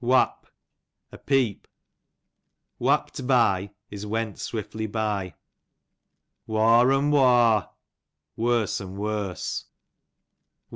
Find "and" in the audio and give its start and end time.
6.91-7.11, 8.81-8.97